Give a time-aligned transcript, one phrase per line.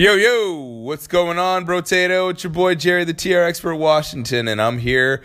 [0.00, 2.30] Yo, yo, what's going on, Brotato?
[2.30, 5.24] It's your boy Jerry, the TR Expert Washington, and I'm here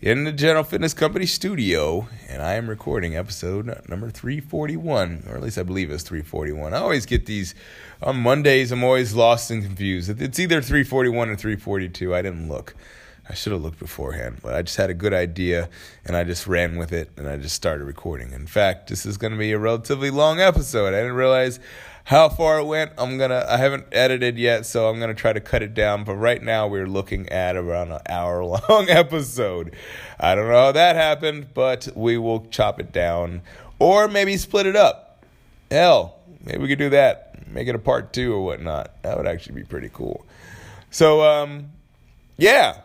[0.00, 5.42] in the General Fitness Company studio, and I am recording episode number 341, or at
[5.42, 6.72] least I believe it's 341.
[6.72, 7.54] I always get these
[8.00, 10.08] on Mondays, I'm always lost and confused.
[10.18, 12.14] It's either 341 or 342.
[12.14, 12.74] I didn't look.
[13.28, 15.68] I should have looked beforehand, but I just had a good idea
[16.04, 18.32] and I just ran with it and I just started recording.
[18.32, 20.94] In fact, this is going to be a relatively long episode.
[20.94, 21.58] I didn't realize
[22.06, 22.92] how far it went.
[22.98, 26.14] I'm to I haven't edited yet, so I'm to try to cut it down, but
[26.14, 29.74] right now we're looking at around an hour long episode.
[30.18, 33.42] I don't know how that happened, but we will chop it down
[33.80, 35.24] or maybe split it up.
[35.68, 37.48] Hell, maybe we could do that.
[37.48, 39.02] Make it a part 2 or whatnot.
[39.02, 40.24] That would actually be pretty cool.
[40.92, 41.70] So um
[42.38, 42.82] yeah,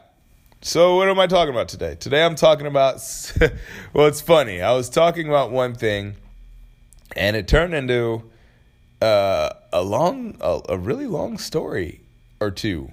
[0.63, 1.95] so, what am I talking about today?
[1.95, 3.01] Today, I'm talking about.
[3.93, 4.61] well, it's funny.
[4.61, 6.15] I was talking about one thing,
[7.15, 8.30] and it turned into
[9.01, 12.01] uh, a long, a, a really long story
[12.39, 12.91] or two,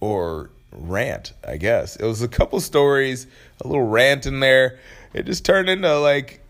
[0.00, 1.32] or rant.
[1.46, 3.26] I guess it was a couple stories,
[3.60, 4.78] a little rant in there.
[5.12, 6.40] It just turned into like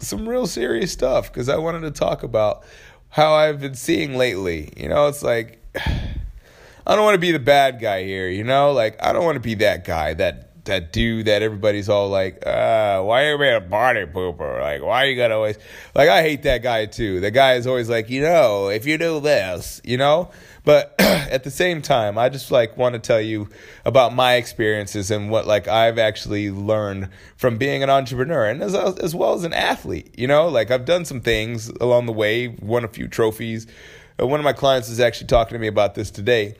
[0.00, 2.64] some real serious stuff because I wanted to talk about
[3.10, 4.72] how I've been seeing lately.
[4.76, 5.62] You know, it's like.
[6.86, 8.72] I don't want to be the bad guy here, you know?
[8.72, 12.46] Like, I don't want to be that guy, that that dude that everybody's all like,
[12.46, 14.60] uh, why are you a party pooper?
[14.60, 15.58] Like, why are you gotta always
[15.94, 17.20] like I hate that guy too.
[17.20, 20.30] The guy is always like, you know, if you do this, you know?
[20.64, 23.48] But at the same time, I just like want to tell you
[23.84, 28.74] about my experiences and what like I've actually learned from being an entrepreneur and as
[28.74, 30.14] as well as an athlete.
[30.16, 33.66] You know, like I've done some things along the way, won a few trophies.
[34.20, 36.56] Uh, one of my clients is actually talking to me about this today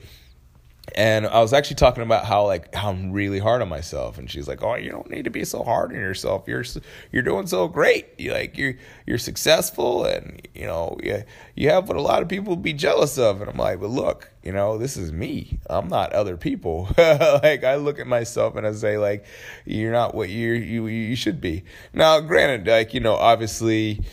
[0.95, 4.29] and I was actually talking about how like how I'm really hard on myself, and
[4.29, 6.47] she's like, "Oh, you don't need to be so hard on yourself.
[6.47, 6.63] You're
[7.11, 8.07] you're doing so great.
[8.17, 11.23] You like you're you're successful, and you know you
[11.55, 14.31] you have what a lot of people be jealous of." And I'm like, "But look,
[14.43, 15.59] you know, this is me.
[15.69, 16.89] I'm not other people.
[16.97, 19.25] like I look at myself and I say, like,
[19.65, 21.63] you're not what you you you should be.
[21.93, 24.03] Now, granted, like you know, obviously."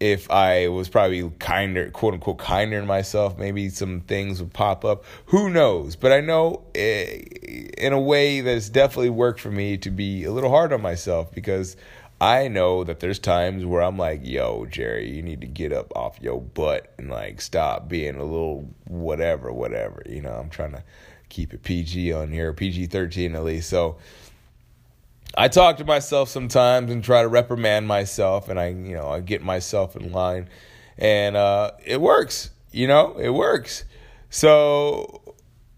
[0.00, 4.84] If I was probably kinder, quote unquote, kinder to myself, maybe some things would pop
[4.84, 5.04] up.
[5.26, 5.94] Who knows?
[5.94, 7.22] But I know eh,
[7.76, 10.82] in a way that that's definitely worked for me to be a little hard on
[10.82, 11.76] myself because
[12.20, 15.90] I know that there's times where I'm like, yo, Jerry, you need to get up
[15.96, 20.02] off your butt and like stop being a little whatever, whatever.
[20.06, 20.82] You know, I'm trying to
[21.30, 23.70] keep it PG on here, PG 13 at least.
[23.70, 23.96] So,
[25.36, 29.20] I talk to myself sometimes and try to reprimand myself, and I, you know, I
[29.20, 30.48] get myself in line,
[30.98, 32.50] and uh, it works.
[32.72, 33.84] You know, it works.
[34.28, 35.34] So,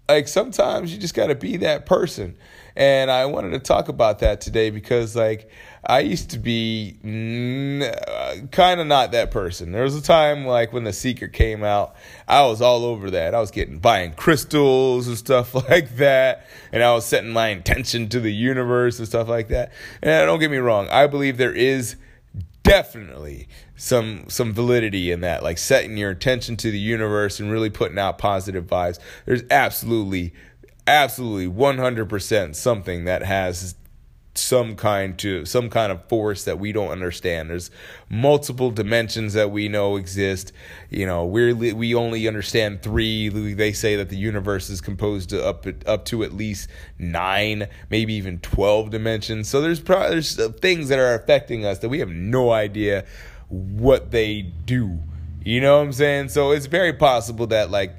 [0.08, 2.36] like sometimes you just got to be that person,
[2.76, 5.50] and I wanted to talk about that today because, like,
[5.84, 9.72] I used to be n- uh, kind of not that person.
[9.72, 11.96] There was a time like when The Secret came out,
[12.28, 13.34] I was all over that.
[13.34, 18.08] I was getting buying crystals and stuff like that, and I was setting my intention
[18.10, 19.72] to the universe and stuff like that.
[20.02, 21.96] And uh, don't get me wrong, I believe there is
[22.62, 27.68] definitely some some validity in that like setting your attention to the universe and really
[27.68, 30.32] putting out positive vibes there's absolutely
[30.86, 33.74] absolutely 100% something that has
[34.34, 37.50] some kind to some kind of force that we don't understand.
[37.50, 37.70] There's
[38.08, 40.52] multiple dimensions that we know exist.
[40.88, 45.66] You know we we only understand 3 they say that the universe is composed up
[45.86, 46.68] up to at least
[46.98, 49.48] 9 maybe even 12 dimensions.
[49.48, 53.04] So there's pro- there's things that are affecting us that we have no idea
[53.48, 54.98] what they do.
[55.44, 56.28] You know what I'm saying?
[56.30, 57.94] So it's very possible that like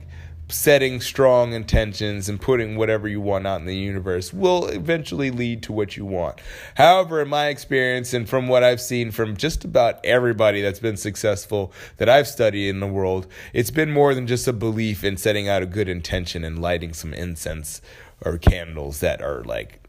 [0.53, 5.63] setting strong intentions and putting whatever you want out in the universe will eventually lead
[5.63, 6.39] to what you want.
[6.75, 10.97] However, in my experience and from what I've seen from just about everybody that's been
[10.97, 15.17] successful that I've studied in the world, it's been more than just a belief in
[15.17, 17.81] setting out a good intention and lighting some incense
[18.21, 19.83] or candles that are like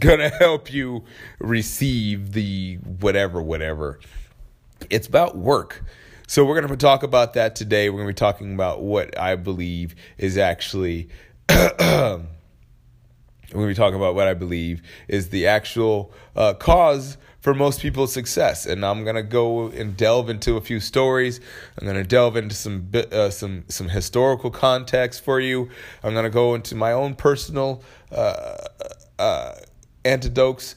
[0.00, 1.04] gonna help you
[1.38, 4.00] receive the whatever, whatever.
[4.90, 5.84] It's about work.
[6.30, 7.88] So we're going to talk about that today.
[7.88, 11.08] We're going to be talking about what I believe is actually.
[11.48, 12.18] we're
[13.50, 17.80] going to be talking about what I believe is the actual uh, cause for most
[17.80, 21.40] people's success, and I'm going to go and delve into a few stories.
[21.78, 25.70] I'm going to delve into some uh, some some historical context for you.
[26.02, 27.82] I'm going to go into my own personal
[28.12, 28.58] uh,
[29.18, 29.52] uh
[30.04, 30.74] antidotes,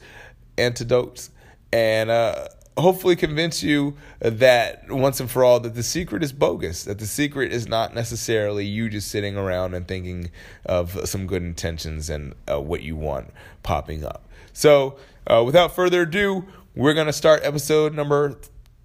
[0.56, 1.28] antidotes,
[1.74, 6.84] and uh, hopefully convince you that once and for all that the secret is bogus
[6.84, 10.30] that the secret is not necessarily you just sitting around and thinking
[10.64, 13.30] of some good intentions and uh, what you want
[13.62, 14.26] popping up.
[14.54, 14.96] So
[15.26, 18.38] uh, without further ado we're going to start episode number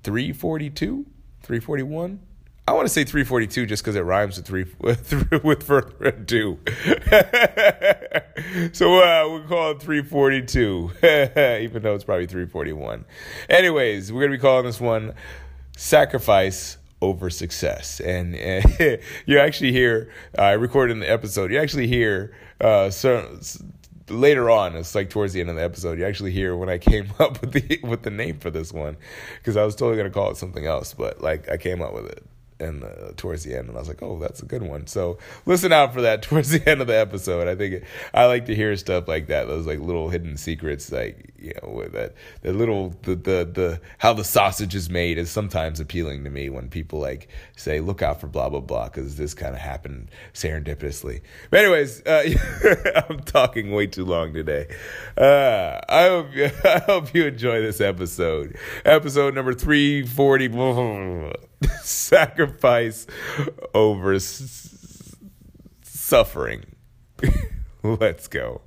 [0.04, 1.06] 342
[1.42, 2.20] 341
[2.68, 6.60] I want to say 342 just because it rhymes with three with, with further ado.
[8.74, 10.92] so uh, we'll call it 342,
[11.64, 13.06] even though it's probably 341.
[13.50, 15.14] Anyways, we're gonna be calling this one
[15.78, 21.54] "Sacrifice Over Success," and, and you actually hear I uh, recorded in the episode.
[21.54, 23.40] You actually hear uh, so
[24.10, 26.80] later on, it's like towards the end of the episode, you actually hear when I
[26.80, 28.98] came up with the with the name for this one
[29.38, 32.08] because I was totally gonna call it something else, but like I came up with
[32.08, 32.26] it
[32.60, 35.18] and uh, towards the end, and I was like, "Oh, that's a good one." So
[35.46, 37.48] listen out for that towards the end of the episode.
[37.48, 37.84] I think it,
[38.14, 41.88] I like to hear stuff like that, those like little hidden secrets, like you know,
[41.90, 46.30] that the little the the the how the sausage is made is sometimes appealing to
[46.30, 49.62] me when people like say, "Look out for blah blah blah," because this kind of
[49.62, 51.22] happened serendipitously.
[51.50, 54.68] But anyways, uh, I'm talking way too long today.
[55.18, 56.28] Uh, I hope
[56.66, 60.48] I hope you enjoy this episode, episode number three forty.
[61.82, 63.08] sacrifice
[63.74, 65.16] over s-
[65.84, 66.64] suffering.
[67.84, 68.62] Let's go.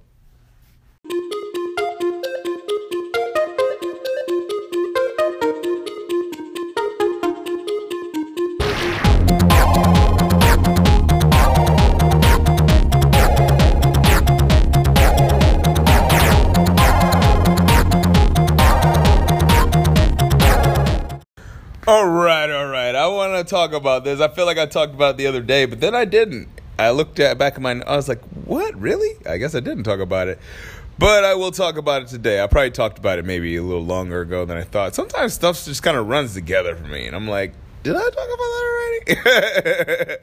[23.45, 24.21] To talk about this.
[24.21, 26.49] I feel like I talked about it the other day, but then I didn't.
[26.79, 27.81] I looked at back in my.
[27.87, 28.75] I was like, "What?
[28.81, 30.39] Really?" I guess I didn't talk about it,
[30.99, 32.43] but I will talk about it today.
[32.43, 34.95] I probably talked about it maybe a little longer ago than I thought.
[34.95, 37.53] Sometimes stuff just kind of runs together for me, and I'm like,
[37.83, 40.17] "Did I talk about that already?"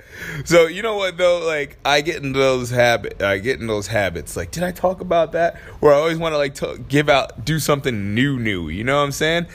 [0.45, 1.45] so you know what though?
[1.45, 3.21] Like I get into those habit.
[3.21, 4.35] I get in those habits.
[4.35, 5.57] Like, did I talk about that?
[5.79, 8.69] Where I always want to like to give out, do something new, new.
[8.69, 9.47] You know what I'm saying?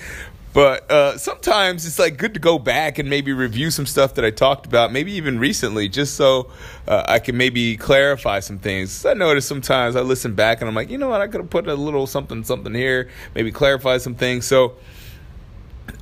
[0.53, 4.25] But uh, sometimes it's like good to go back and maybe review some stuff that
[4.25, 6.51] I talked about, maybe even recently, just so
[6.87, 9.07] uh, I can maybe clarify some things.
[9.07, 11.49] I notice sometimes I listen back and I'm like, you know what, I could have
[11.49, 14.47] put a little something, something here, maybe clarify some things.
[14.47, 14.75] So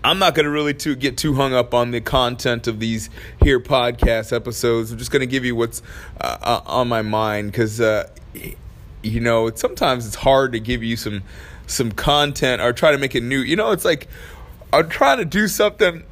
[0.02, 3.08] I'm not going to really too, get too hung up on the content of these
[3.40, 4.90] here podcast episodes.
[4.90, 5.80] I'm just going to give you what's
[6.20, 8.08] uh, uh on my mind because, uh,
[9.02, 11.22] you know, sometimes it's hard to give you some
[11.66, 13.38] some content or try to make it new.
[13.38, 14.08] You know, it's like
[14.72, 16.04] I'm trying to do something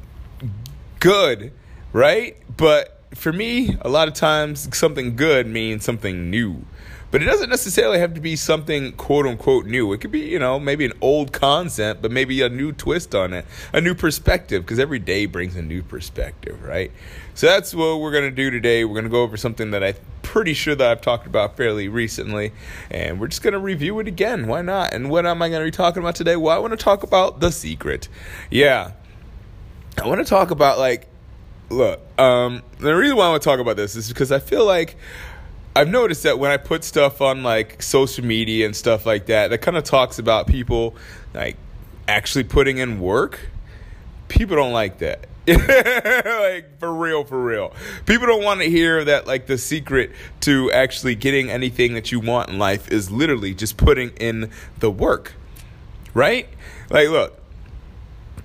[0.99, 1.53] good,
[1.93, 2.37] right?
[2.55, 6.65] But for me, a lot of times something good means something new.
[7.11, 9.91] But it doesn't necessarily have to be something quote unquote new.
[9.93, 13.33] It could be, you know, maybe an old concept, but maybe a new twist on
[13.33, 16.91] it, a new perspective, because every day brings a new perspective, right?
[17.33, 18.85] So that's what we're going to do today.
[18.85, 21.87] We're going to go over something that I'm pretty sure that I've talked about fairly
[21.87, 22.51] recently,
[22.91, 24.45] and we're just going to review it again.
[24.45, 24.93] Why not?
[24.93, 26.35] And what am I going to be talking about today?
[26.35, 28.07] Well, I want to talk about The Secret.
[28.51, 28.91] Yeah.
[29.97, 31.07] I want to talk about, like,
[31.69, 34.65] look, um, the reason why I want to talk about this is because I feel
[34.65, 34.97] like
[35.75, 39.49] I've noticed that when I put stuff on like social media and stuff like that,
[39.49, 40.95] that kind of talks about people
[41.33, 41.57] like
[42.07, 43.49] actually putting in work.
[44.27, 45.27] People don't like that.
[45.47, 47.73] like for real, for real.
[48.05, 50.11] People don't want to hear that like the secret
[50.41, 54.91] to actually getting anything that you want in life is literally just putting in the
[54.91, 55.33] work.
[56.13, 56.49] Right?
[56.89, 57.38] Like look,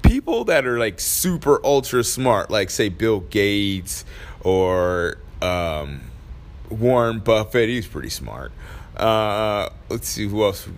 [0.04, 4.04] people that are like super ultra smart, like say Bill Gates
[4.42, 6.02] or um
[6.70, 7.68] Warren Buffett.
[7.68, 8.52] He's pretty smart.
[8.96, 10.68] Uh, let's see who else.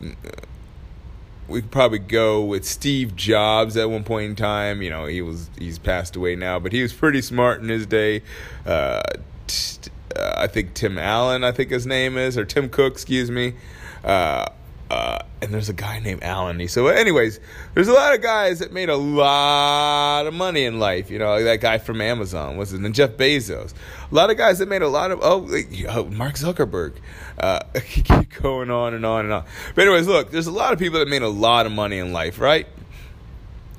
[1.48, 4.82] We could probably go with Steve Jobs at one point in time.
[4.82, 7.86] You know, he was he's passed away now, but he was pretty smart in his
[7.86, 8.22] day.
[8.64, 9.02] Uh,
[9.46, 13.30] t- uh, I think Tim Allen, I think his name is, or Tim Cook, excuse
[13.30, 13.54] me.
[14.02, 14.46] Uh,
[14.90, 16.66] uh, and there's a guy named Alan.
[16.68, 17.40] So, anyways,
[17.74, 21.10] there's a lot of guys that made a lot of money in life.
[21.10, 22.80] You know, like that guy from Amazon was it?
[22.80, 23.74] And Jeff Bezos.
[24.10, 25.48] A lot of guys that made a lot of oh,
[25.88, 26.94] oh Mark Zuckerberg.
[27.38, 29.44] Uh, keep going on and on and on.
[29.74, 32.12] But anyways, look, there's a lot of people that made a lot of money in
[32.12, 32.66] life, right?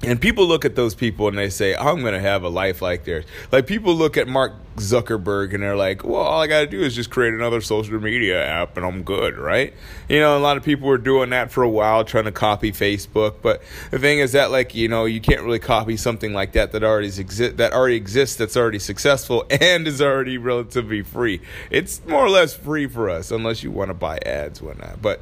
[0.03, 2.83] And people look at those people and they say, I'm going to have a life
[2.83, 3.25] like theirs.
[3.51, 6.81] Like people look at Mark Zuckerberg and they're like, well, all I got to do
[6.81, 9.73] is just create another social media app and I'm good, right?
[10.07, 12.71] You know, a lot of people were doing that for a while, trying to copy
[12.71, 13.37] Facebook.
[13.41, 16.73] But the thing is that, like, you know, you can't really copy something like that
[16.73, 21.41] that already, exi- that already exists, that's already successful, and is already relatively free.
[21.71, 25.01] It's more or less free for us, unless you want to buy ads, whatnot.
[25.01, 25.21] But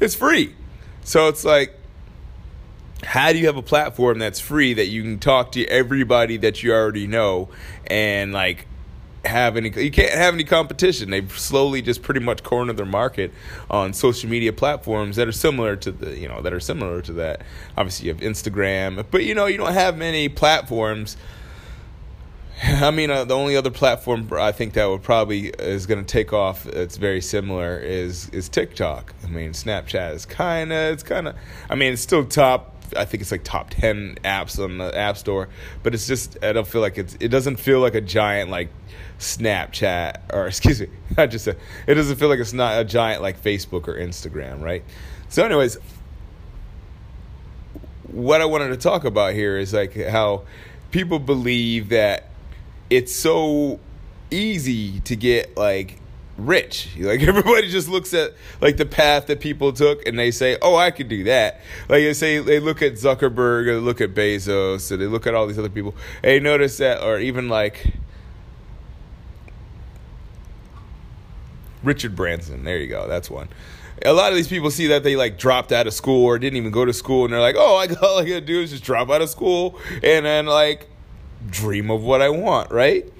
[0.00, 0.54] it's free.
[1.02, 1.78] So it's like,
[3.04, 6.62] how do you have a platform that's free that you can talk to everybody that
[6.62, 7.48] you already know
[7.86, 8.66] and like
[9.24, 13.32] have any you can't have any competition they've slowly just pretty much cornered their market
[13.70, 17.12] on social media platforms that are similar to the you know that are similar to
[17.12, 17.40] that
[17.76, 21.16] obviously you have instagram but you know you don't have many platforms
[22.62, 26.06] I mean, uh, the only other platform I think that would probably is going to
[26.06, 26.66] take off.
[26.66, 29.12] It's very similar is is TikTok.
[29.24, 31.36] I mean, Snapchat is kind of it's kind of.
[31.68, 32.73] I mean, it's still top.
[32.96, 35.48] I think it's like top ten apps on the App Store,
[35.82, 38.70] but it's just I don't feel like it's it doesn't feel like a giant like
[39.18, 43.22] Snapchat or excuse me, I just said it doesn't feel like it's not a giant
[43.22, 44.84] like Facebook or Instagram, right?
[45.28, 45.78] So, anyways,
[48.14, 50.44] what I wanted to talk about here is like how
[50.90, 52.30] people believe that
[52.90, 53.80] it's so
[54.30, 55.98] easy to get like
[56.36, 56.90] rich.
[57.04, 60.74] Like everybody just looks at like the path that people took and they say, "Oh,
[60.76, 64.14] I could do that." Like they say they look at Zuckerberg or they look at
[64.14, 65.94] Bezos or they look at all these other people.
[66.22, 67.92] And they notice that or even like
[71.82, 72.64] Richard Branson.
[72.64, 73.06] There you go.
[73.06, 73.48] That's one.
[74.04, 76.56] A lot of these people see that they like dropped out of school or didn't
[76.56, 77.60] even go to school and they're like, "Oh,
[78.02, 80.88] all I got to do is just drop out of school and then like
[81.50, 83.10] dream of what I want, right?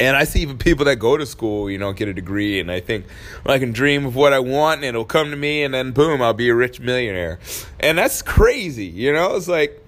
[0.00, 2.72] And I see even people that go to school, you know, get a degree, and
[2.72, 3.04] I think
[3.44, 5.92] well, I can dream of what I want, and it'll come to me, and then
[5.92, 7.38] boom, I'll be a rich millionaire.
[7.78, 9.36] And that's crazy, you know?
[9.36, 9.84] It's like,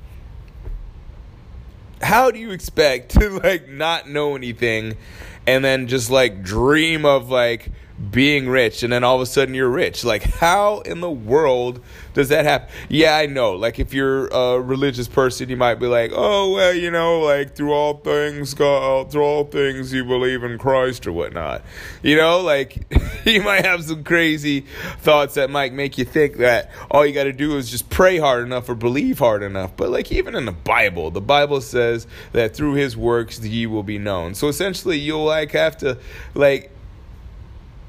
[2.02, 4.99] how do you expect to like not know anything,
[5.47, 7.71] and then just like dream of like
[8.11, 10.04] being rich and then all of a sudden you're rich.
[10.04, 11.80] Like, how in the world
[12.14, 12.68] does that happen?
[12.88, 13.52] Yeah, I know.
[13.52, 17.54] Like, if you're a religious person, you might be like, oh, well, you know, like,
[17.54, 21.62] through all things, God, through all things, you believe in Christ or whatnot.
[22.02, 22.92] You know, like,
[23.25, 24.62] you might have some crazy
[24.99, 28.18] thoughts that might make you think that all you got to do is just pray
[28.18, 29.76] hard enough or believe hard enough.
[29.76, 33.85] But, like, even in the Bible, the Bible says that through his works, ye will
[33.85, 34.35] be known.
[34.35, 35.99] So essentially, you'll, like, have to,
[36.35, 36.72] like,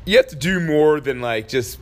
[0.06, 1.80] you have to do more than like just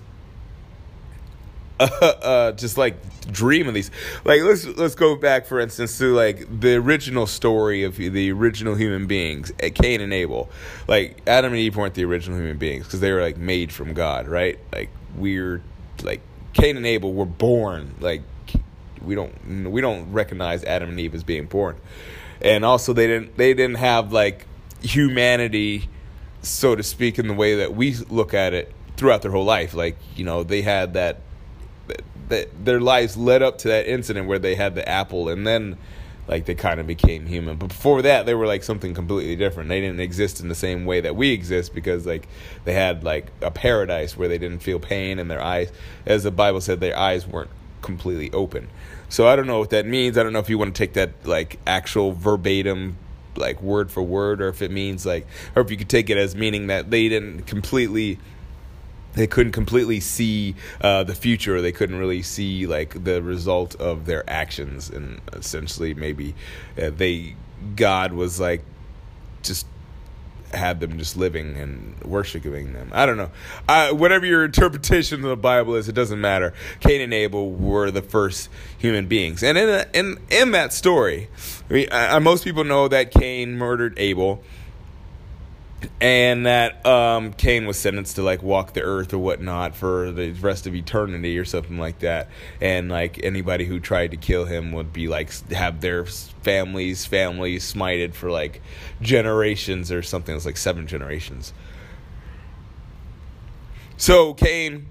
[1.79, 2.95] uh, uh, just like
[3.31, 3.91] dream of these.
[4.23, 8.75] Like let's let's go back for instance to like the original story of the original
[8.75, 10.49] human beings, eh, Cain and Abel.
[10.87, 13.93] Like Adam and Eve weren't the original human beings because they were like made from
[13.93, 14.59] God, right?
[14.71, 15.61] Like we're
[16.03, 16.21] like
[16.53, 17.95] Cain and Abel were born.
[17.99, 18.21] Like
[19.03, 21.77] we don't we don't recognize Adam and Eve as being born,
[22.41, 24.45] and also they didn't they didn't have like
[24.81, 25.89] humanity
[26.41, 29.73] so to speak, in the way that we look at it throughout their whole life.
[29.73, 31.21] Like, you know, they had that,
[32.29, 35.77] that their lives led up to that incident where they had the apple and then
[36.27, 37.57] like they kind of became human.
[37.57, 39.69] But before that, they were like something completely different.
[39.69, 42.27] They didn't exist in the same way that we exist because like
[42.63, 45.71] they had like a paradise where they didn't feel pain and their eyes,
[46.05, 47.49] as the Bible said, their eyes weren't
[47.81, 48.69] completely open.
[49.09, 50.17] So I don't know what that means.
[50.17, 52.97] I don't know if you want to take that like actual verbatim
[53.35, 56.17] like word for word or if it means like or if you could take it
[56.17, 58.19] as meaning that they didn't completely
[59.13, 63.75] they couldn't completely see uh, the future or they couldn't really see like the result
[63.75, 64.89] of their actions.
[64.89, 66.33] And essentially maybe
[66.81, 67.35] uh, they
[67.75, 68.63] god was like
[69.43, 69.67] just
[70.53, 72.91] had them just living and worshiping them.
[72.93, 73.31] I don't know.
[73.67, 76.53] I, whatever your interpretation of the Bible is, it doesn't matter.
[76.79, 81.29] Cain and Abel were the first human beings, and in a, in in that story,
[81.69, 84.43] I mean, I, most people know that Cain murdered Abel
[85.99, 90.31] and that um, Cain was sentenced to like walk the earth or whatnot for the
[90.31, 92.29] rest of eternity or something like that.
[92.59, 97.71] And like anybody who tried to kill him would be like have their families families
[97.71, 98.61] smited for like
[99.01, 100.35] generations or something.
[100.35, 101.53] It's like seven generations.
[103.97, 104.89] So Cain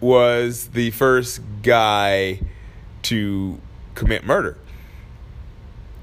[0.00, 2.40] was the first guy
[3.02, 3.60] to
[3.94, 4.58] commit murder.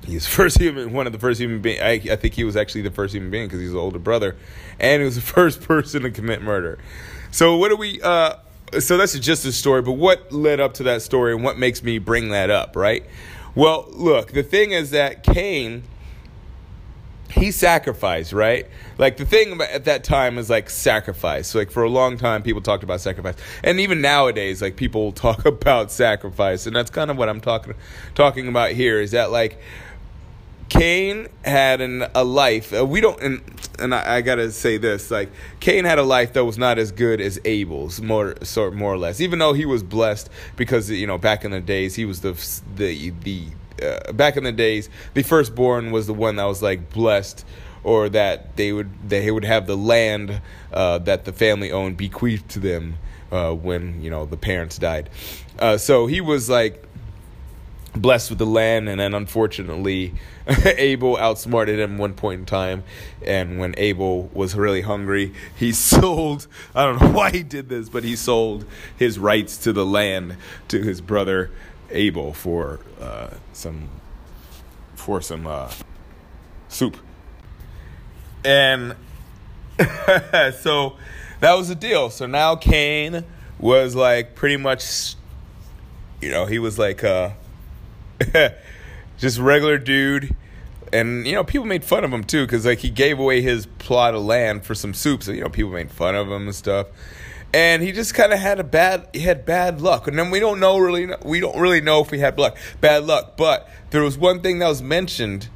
[0.05, 1.81] He's first human, one of the first human being.
[1.81, 4.35] I, I think he was actually the first human being because he's an older brother,
[4.79, 6.79] and he was the first person to commit murder.
[7.31, 8.01] So what do we?
[8.01, 8.35] Uh,
[8.79, 9.81] so that's just a story.
[9.81, 13.05] But what led up to that story, and what makes me bring that up, right?
[13.55, 15.83] Well, look, the thing is that Cain
[17.31, 18.67] he sacrificed, right?
[18.97, 21.53] Like the thing at that time is like sacrifice.
[21.53, 25.45] Like for a long time, people talked about sacrifice, and even nowadays, like people talk
[25.45, 27.75] about sacrifice, and that's kind of what I'm talking
[28.15, 28.99] talking about here.
[28.99, 29.59] Is that like
[30.69, 32.73] Cain had an, a life.
[32.73, 33.41] Uh, we don't, and,
[33.79, 36.91] and I, I, gotta say this: like Cain had a life that was not as
[36.91, 39.19] good as Abel's, more sort more or less.
[39.19, 42.33] Even though he was blessed, because you know back in the days he was the
[42.75, 43.45] the the
[43.83, 47.43] uh, back in the days the firstborn was the one that was like blessed,
[47.83, 52.47] or that they would they would have the land uh, that the family owned bequeathed
[52.49, 52.95] to them
[53.31, 55.09] uh, when you know the parents died.
[55.57, 56.85] Uh, so he was like
[57.93, 60.13] blessed with the land, and then unfortunately,
[60.65, 62.83] Abel outsmarted him one point in time.
[63.25, 66.47] And when Abel was really hungry, he sold.
[66.73, 68.65] I don't know why he did this, but he sold
[68.97, 70.37] his rights to the land
[70.69, 71.51] to his brother
[71.91, 73.89] Abel for uh, some
[74.95, 75.71] for some uh,
[76.67, 76.97] soup.
[78.43, 78.95] And
[79.79, 80.97] so
[81.39, 82.09] that was the deal.
[82.09, 83.23] So now Cain
[83.57, 85.15] was like pretty much,
[86.21, 87.31] you know, he was like uh,
[89.17, 90.35] just regular dude.
[90.91, 93.65] And you know, people made fun of him too, because like he gave away his
[93.65, 95.23] plot of land for some soup.
[95.23, 96.87] So you know, people made fun of him and stuff.
[97.53, 100.07] And he just kind of had a bad, he had bad luck.
[100.07, 103.05] And then we don't know really, we don't really know if he had luck, bad
[103.05, 103.37] luck.
[103.37, 105.49] But there was one thing that was mentioned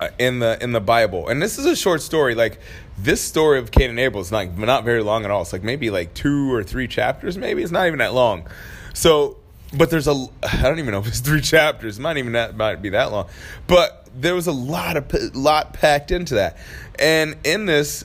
[0.00, 2.34] uh, in the in the Bible, and this is a short story.
[2.34, 2.60] Like
[2.98, 5.42] this story of Cain and Abel is not not very long at all.
[5.42, 7.38] It's like maybe like two or three chapters.
[7.38, 8.48] Maybe it's not even that long.
[8.92, 9.38] So,
[9.76, 10.12] but there's a
[10.42, 11.98] I don't even know if it's three chapters.
[11.98, 13.28] It might even that might be that long.
[13.66, 16.56] But there was a lot of lot packed into that,
[16.98, 18.04] and in this.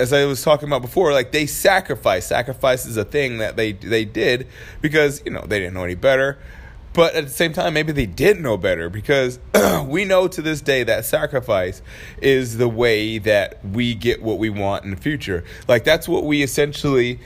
[0.00, 2.24] As I was talking about before, like they sacrifice.
[2.24, 4.46] Sacrifice is a thing that they they did
[4.80, 6.38] because you know they didn't know any better
[6.98, 9.38] but at the same time, maybe they did know better because
[9.84, 11.80] we know to this day that sacrifice
[12.20, 15.44] is the way that we get what we want in the future.
[15.68, 17.20] Like, that's what we essentially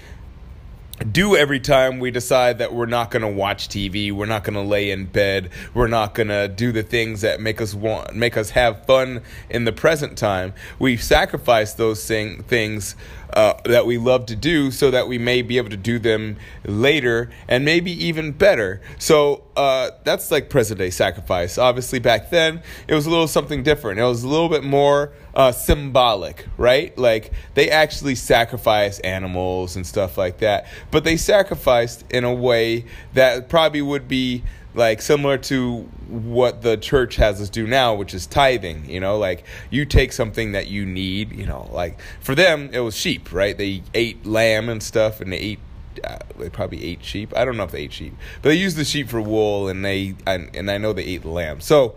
[1.03, 4.55] do every time we decide that we're not going to watch TV, we're not going
[4.55, 8.15] to lay in bed, we're not going to do the things that make us want
[8.15, 10.55] make us have fun in the present time.
[10.79, 12.95] We sacrifice those thing, things
[13.33, 16.37] uh, that we love to do so that we may be able to do them
[16.65, 18.81] later and maybe even better.
[18.99, 21.59] So uh, that's like present day sacrifice.
[21.59, 24.01] Obviously, back then it was a little something different.
[24.01, 26.97] It was a little bit more uh, symbolic, right?
[26.99, 32.85] Like they actually sacrifice animals and stuff like that, but they sacrificed in a way
[33.15, 34.43] that probably would be
[34.75, 39.19] like similar to what the church has us do now which is tithing you know?
[39.19, 41.69] Like you take something that you need you know?
[41.73, 43.57] Like for them it was sheep right?
[43.57, 45.59] They ate lamb and stuff and they ate
[46.05, 47.37] uh, they probably ate sheep.
[47.37, 48.15] I don't know if they ate sheep.
[48.41, 51.23] But they used the sheep for wool and they and, and i know they ate
[51.23, 51.61] the lamb.
[51.61, 51.97] So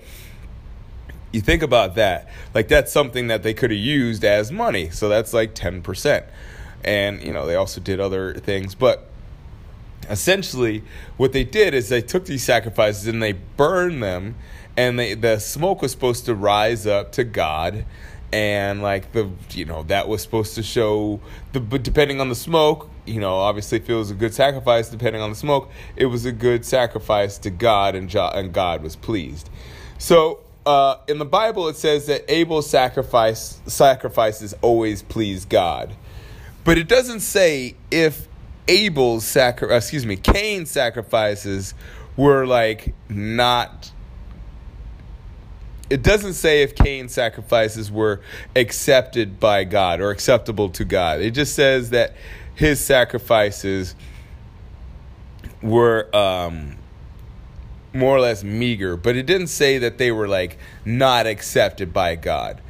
[1.31, 2.29] you think about that.
[2.53, 4.89] Like that's something that they could have used as money.
[4.89, 6.25] So that's like 10%
[6.85, 8.75] and you know they also did other things.
[8.75, 9.09] But
[10.09, 10.83] essentially
[11.17, 14.35] what they did is they took these sacrifices and they burned them
[14.77, 17.85] and they, the smoke was supposed to rise up to god
[18.31, 21.19] and like the you know that was supposed to show
[21.53, 24.89] the but depending on the smoke you know obviously if it was a good sacrifice
[24.89, 28.81] depending on the smoke it was a good sacrifice to god and, jo- and god
[28.81, 29.49] was pleased.
[29.97, 35.95] So uh, in the bible it says that abel's sacrifice sacrifices always please god.
[36.63, 38.27] But it doesn't say if
[38.67, 41.73] Abel's sacri- uh, excuse me, Cain's sacrifices
[42.17, 43.91] were like not
[45.89, 48.21] it doesn't say if Cain's sacrifices were
[48.55, 51.21] accepted by God or acceptable to God.
[51.21, 52.15] It just says that
[52.55, 53.95] his sacrifices
[55.61, 56.77] were um,
[57.93, 62.15] more or less meager, but it didn't say that they were like not accepted by
[62.15, 62.61] God.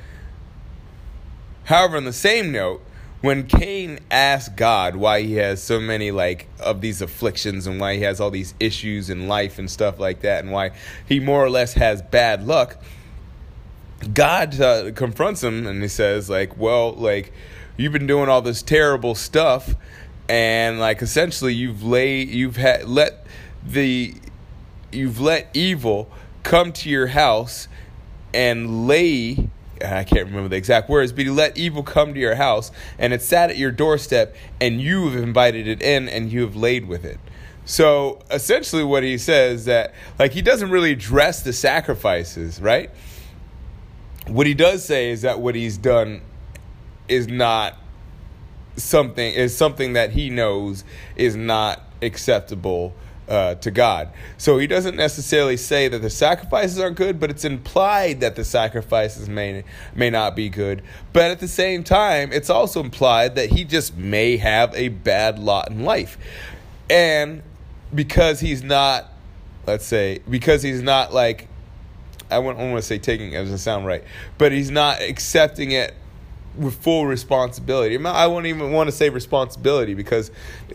[1.65, 2.83] However, on the same note,
[3.21, 7.95] when Cain asked God why he has so many like of these afflictions and why
[7.95, 10.71] he has all these issues in life and stuff like that and why
[11.07, 12.77] he more or less has bad luck,
[14.13, 17.33] God uh, confronts him and he says like, "Well, like
[17.77, 19.75] you've been doing all this terrible stuff
[20.27, 23.25] and like essentially you've laid you've had let
[23.63, 24.13] the
[24.91, 26.09] you've let evil
[26.43, 27.67] come to your house
[28.33, 29.49] and lay
[29.83, 33.13] I can't remember the exact words, but you let evil come to your house and
[33.13, 36.87] it sat at your doorstep and you have invited it in and you have laid
[36.87, 37.19] with it.
[37.65, 42.91] So essentially, what he says that like he doesn't really address the sacrifices, right?
[44.27, 46.21] What he does say is that what he's done
[47.07, 47.77] is not
[48.77, 50.83] something is something that he knows
[51.15, 52.93] is not acceptable
[53.27, 54.09] uh, to God.
[54.37, 58.43] So he doesn't necessarily say that the sacrifices are good, but it's implied that the
[58.43, 59.63] sacrifices may
[59.95, 60.83] may not be good.
[61.13, 65.39] But at the same time, it's also implied that he just may have a bad
[65.39, 66.17] lot in life,
[66.89, 67.41] and
[67.93, 69.11] because he's not,
[69.65, 71.47] let's say, because he's not like.
[72.27, 74.03] I wouldn't want to say taking it doesn't sound right,
[74.39, 75.93] but he's not accepting it
[76.57, 77.97] with full responsibility.
[78.05, 80.31] I won't even want to say responsibility because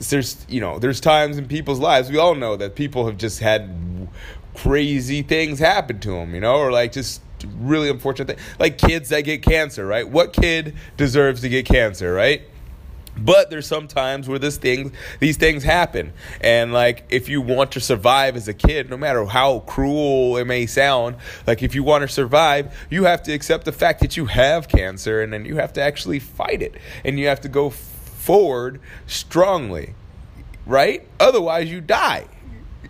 [0.08, 3.40] there's you know there's times in people's lives we all know that people have just
[3.40, 4.08] had
[4.54, 7.22] crazy things happen to them, you know, or like just
[7.58, 10.08] really unfortunate things, like kids that get cancer, right?
[10.08, 12.42] What kid deserves to get cancer, right?
[13.20, 17.72] But there's some times where this thing, these things happen, and like if you want
[17.72, 21.82] to survive as a kid, no matter how cruel it may sound, like if you
[21.82, 25.44] want to survive, you have to accept the fact that you have cancer, and then
[25.44, 29.94] you have to actually fight it, and you have to go forward strongly,
[30.64, 31.06] right?
[31.18, 32.26] Otherwise, you die.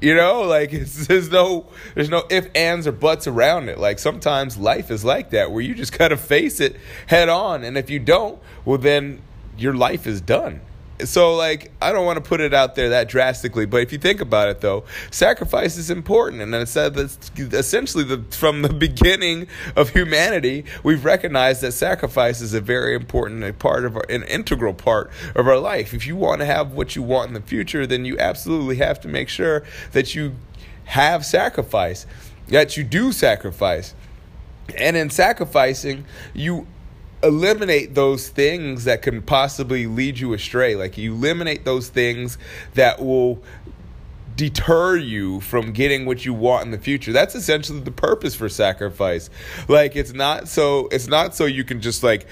[0.01, 0.71] You know, like
[1.09, 3.79] there's no there's no if ands or buts around it.
[3.79, 7.77] Like sometimes life is like that where you just gotta face it head on, and
[7.77, 9.23] if you don't, well then
[9.59, 10.61] your life is done.
[11.05, 13.99] So like I don't want to put it out there that drastically, but if you
[13.99, 18.63] think about it though, sacrifice is important, and it's uh, said that essentially the, from
[18.63, 24.05] the beginning of humanity, we've recognized that sacrifice is a very important part of our,
[24.09, 25.95] an integral part of our life.
[25.95, 29.01] If you want to have what you want in the future, then you absolutely have
[29.01, 30.35] to make sure that you
[30.85, 32.07] have sacrifice,
[32.49, 33.95] that you do sacrifice.
[34.77, 36.67] And in sacrificing, you
[37.23, 40.75] eliminate those things that can possibly lead you astray.
[40.75, 42.39] Like you eliminate those things
[42.75, 43.43] that will
[44.37, 47.13] deter you from getting what you want in the future.
[47.13, 49.29] That's essentially the purpose for sacrifice.
[49.69, 52.27] Like it's not so it's not so you can just like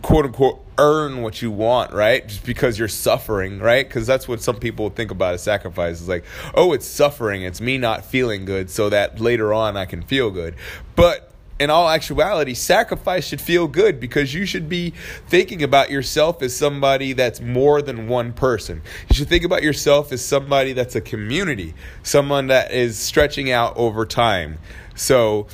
[0.00, 2.26] quote unquote earn what you want, right?
[2.26, 3.86] Just because you're suffering, right?
[3.86, 6.00] Because that's what some people think about as sacrifice.
[6.00, 7.42] Is like, oh, it's suffering.
[7.42, 10.54] It's me not feeling good, so that later on I can feel good.
[10.96, 11.27] But
[11.58, 14.90] in all actuality, sacrifice should feel good because you should be
[15.26, 18.82] thinking about yourself as somebody that's more than one person.
[19.08, 23.76] You should think about yourself as somebody that's a community, someone that is stretching out
[23.76, 24.58] over time.
[24.94, 25.48] So,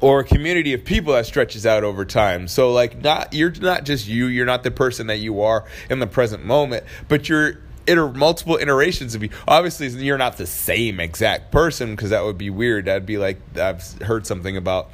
[0.00, 2.48] or a community of people that stretches out over time.
[2.48, 4.26] So, like, not you're not just you.
[4.26, 8.56] You're not the person that you are in the present moment, but you're iter- multiple
[8.56, 9.30] iterations of you.
[9.46, 12.86] Obviously, you're not the same exact person because that would be weird.
[12.86, 14.90] That'd be like I've heard something about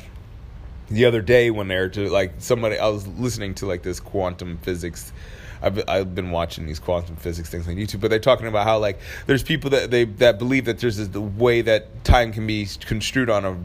[0.91, 2.79] the other day when they're to like somebody.
[2.79, 5.13] I was listening to like this quantum physics.
[5.63, 8.79] I've, I've been watching these quantum physics things on YouTube, but they're talking about how
[8.79, 12.67] like there's people that they that believe that there's the way that time can be
[12.81, 13.57] construed on a,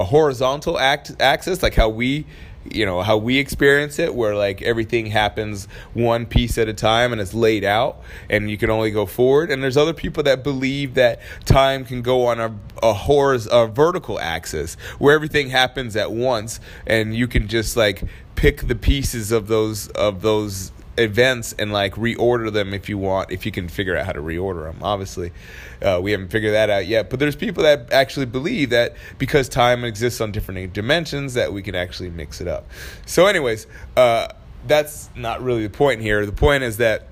[0.00, 2.26] a horizontal act, axis, like how we
[2.72, 7.12] you know how we experience it where like everything happens one piece at a time
[7.12, 8.00] and it's laid out
[8.30, 9.50] and you can only go forward.
[9.50, 13.66] And there's other people that believe that time can go on a a horizontal a
[13.66, 18.04] vertical axis where everything happens at once and you can just like
[18.34, 23.30] pick the pieces of those of those events and like reorder them if you want
[23.30, 25.32] if you can figure out how to reorder them obviously.
[25.80, 29.48] Uh, we haven't figured that out yet but there's people that actually believe that because
[29.48, 32.66] time exists on different dimensions that we can actually mix it up.
[33.06, 34.28] So anyways uh,
[34.66, 36.26] that's not really the point here.
[36.26, 37.06] The point is that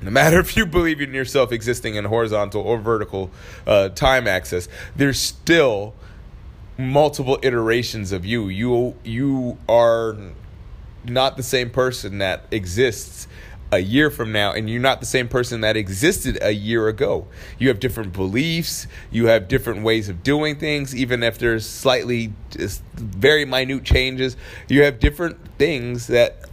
[0.00, 3.30] no matter if you believe in yourself existing in horizontal or vertical
[3.66, 5.94] uh, time axis there's still
[6.78, 8.48] multiple iterations of you.
[8.48, 10.16] You you are
[11.08, 13.28] not the same person that exists
[13.72, 17.26] a year from now and you're not the same person that existed a year ago.
[17.58, 22.32] You have different beliefs, you have different ways of doing things even if there's slightly
[22.94, 24.36] very minute changes.
[24.68, 26.48] You have different things that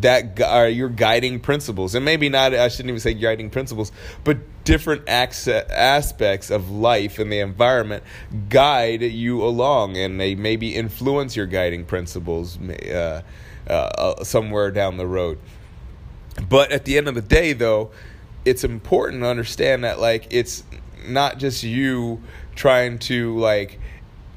[0.00, 1.94] that are your guiding principles.
[1.94, 3.92] And maybe not I shouldn't even say guiding principles,
[4.24, 8.02] but different aspects of life and the environment
[8.48, 12.58] guide you along and they maybe influence your guiding principles.
[12.58, 13.22] Uh,
[13.68, 15.38] uh, somewhere down the road.
[16.48, 17.90] But at the end of the day, though,
[18.44, 20.64] it's important to understand that like it's
[21.06, 22.22] not just you
[22.54, 23.78] trying to like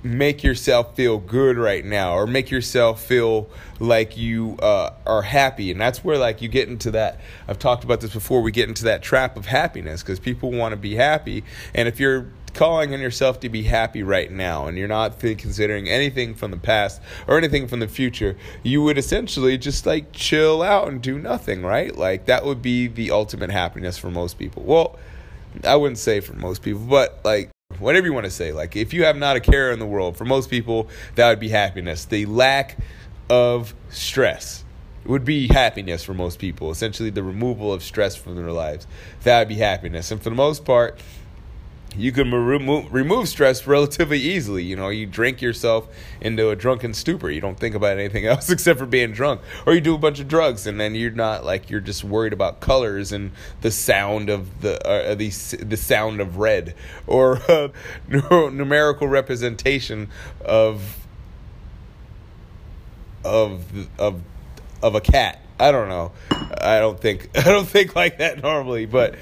[0.03, 5.71] make yourself feel good right now or make yourself feel like you uh, are happy
[5.71, 8.69] and that's where like you get into that i've talked about this before we get
[8.69, 12.93] into that trap of happiness because people want to be happy and if you're calling
[12.93, 17.01] on yourself to be happy right now and you're not considering anything from the past
[17.27, 21.63] or anything from the future, you would essentially just like chill out and do nothing,
[21.63, 21.95] right?
[21.95, 24.63] Like that would be the ultimate happiness for most people.
[24.63, 24.97] Well,
[25.63, 28.51] I wouldn't say for most people, but like whatever you want to say.
[28.51, 31.39] Like if you have not a care in the world, for most people, that would
[31.39, 32.05] be happiness.
[32.05, 32.77] The lack
[33.29, 34.63] of stress
[35.05, 36.69] would be happiness for most people.
[36.71, 38.88] Essentially, the removal of stress from their lives.
[39.23, 40.12] That would be happiness.
[40.12, 40.99] And for the most part,
[41.97, 44.63] you can remove remove stress relatively easily.
[44.63, 45.88] You know, you drink yourself
[46.21, 47.29] into a drunken stupor.
[47.29, 50.19] You don't think about anything else except for being drunk, or you do a bunch
[50.19, 53.31] of drugs, and then you're not like you're just worried about colors and
[53.62, 55.29] the sound of the uh, the
[55.63, 56.75] the sound of red
[57.07, 57.69] or uh,
[58.10, 60.10] numerical representation
[60.45, 61.05] of
[63.25, 64.21] of of
[64.81, 65.41] of a cat.
[65.60, 66.12] I don't know.
[66.62, 69.15] I don't think I don't think like that normally, but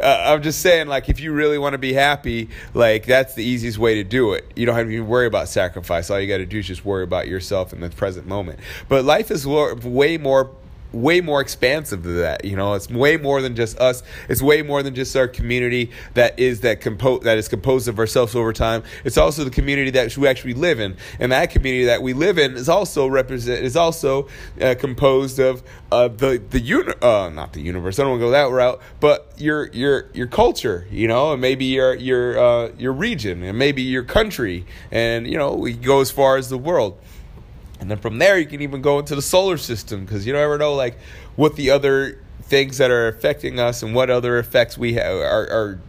[0.00, 3.44] uh, I'm just saying like if you really want to be happy, like that's the
[3.44, 4.50] easiest way to do it.
[4.56, 6.10] You don't have to even worry about sacrifice.
[6.10, 8.60] All you got to do is just worry about yourself in the present moment.
[8.88, 10.50] But life is way more
[10.92, 12.44] way more expansive than that.
[12.44, 14.02] You know, it's way more than just us.
[14.28, 17.98] It's way more than just our community that is that compo- that is composed of
[17.98, 18.82] ourselves over time.
[19.04, 22.38] It's also the community that we actually live in, and that community that we live
[22.38, 24.28] in is also represent is also
[24.60, 27.98] uh, composed of uh, the the uni- uh, not the universe.
[27.98, 31.40] I don't want to go that route, but your your your culture, you know, and
[31.40, 36.00] maybe your your uh, your region, and maybe your country, and you know, we go
[36.00, 36.98] as far as the world.
[37.80, 40.42] And then from there, you can even go into the solar system because you don't
[40.42, 40.98] ever know like
[41.36, 45.50] what the other things that are affecting us and what other effects we have are,
[45.50, 45.80] are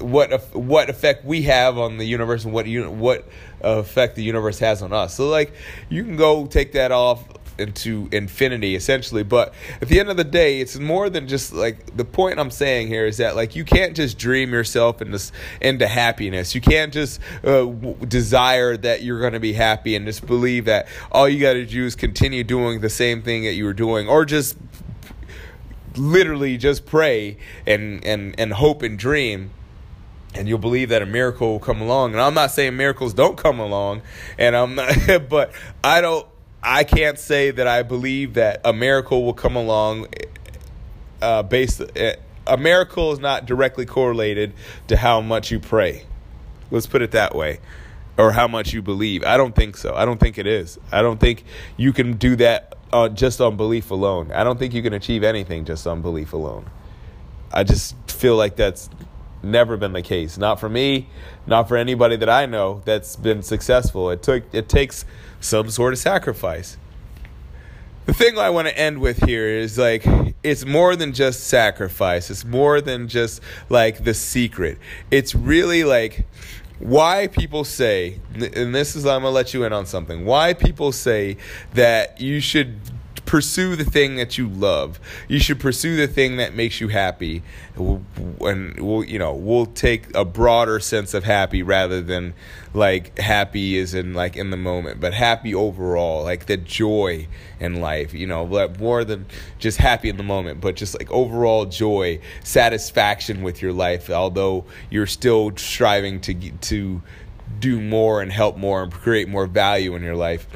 [0.00, 3.26] what what effect we have on the universe and what what
[3.60, 5.14] effect the universe has on us.
[5.14, 5.54] So like
[5.88, 7.24] you can go take that off
[7.58, 9.22] into infinity essentially.
[9.22, 12.50] But at the end of the day it's more than just like the point i'm
[12.50, 15.20] saying here is that like you can't just dream yourself into
[15.60, 16.54] into happiness.
[16.54, 20.66] You can't just uh, w- desire that you're going to be happy and just believe
[20.66, 23.74] that all you got to do is continue doing the same thing that you were
[23.74, 24.56] doing or just
[25.96, 29.50] literally just pray and and and hope and dream
[30.34, 32.12] and you'll believe that a miracle will come along.
[32.12, 34.02] And i'm not saying miracles don't come along
[34.38, 36.26] and i'm not but i don't
[36.62, 40.08] I can't say that I believe that a miracle will come along
[41.22, 41.80] uh, based.
[41.80, 42.12] Uh,
[42.46, 44.52] a miracle is not directly correlated
[44.88, 46.04] to how much you pray.
[46.70, 47.60] Let's put it that way.
[48.18, 49.24] Or how much you believe.
[49.24, 49.94] I don't think so.
[49.94, 50.78] I don't think it is.
[50.90, 51.44] I don't think
[51.76, 54.32] you can do that uh, just on belief alone.
[54.32, 56.70] I don't think you can achieve anything just on belief alone.
[57.52, 58.88] I just feel like that's
[59.42, 60.38] never been the case.
[60.38, 61.08] Not for me,
[61.46, 64.10] not for anybody that I know that's been successful.
[64.10, 65.04] It took it takes
[65.40, 66.76] some sort of sacrifice.
[68.06, 70.06] The thing I want to end with here is like
[70.42, 72.30] it's more than just sacrifice.
[72.30, 74.78] It's more than just like the secret.
[75.10, 76.24] It's really like
[76.78, 80.24] why people say and this is I'm going to let you in on something.
[80.24, 81.36] Why people say
[81.74, 82.78] that you should
[83.26, 84.98] pursue the thing that you love.
[85.28, 87.42] You should pursue the thing that makes you happy.
[87.76, 92.34] And we'll, you know, we'll take a broader sense of happy rather than
[92.72, 97.26] like happy is in like in the moment, but happy overall, like the joy
[97.58, 98.46] in life, you know,
[98.78, 99.26] more than
[99.58, 104.64] just happy in the moment, but just like overall joy, satisfaction with your life, although
[104.90, 107.02] you're still striving to to
[107.58, 110.46] do more and help more and create more value in your life